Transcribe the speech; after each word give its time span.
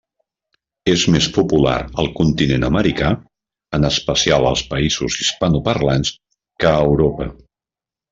És 0.91 1.01
més 1.15 1.25
popular 1.33 1.73
al 2.03 2.07
continent 2.19 2.65
americà, 2.69 3.11
en 3.79 3.85
especial 3.89 4.47
als 4.53 4.63
països 4.73 5.19
hispanoparlants, 5.25 6.15
que 6.65 6.69
a 6.71 6.81
Europa. 6.87 7.29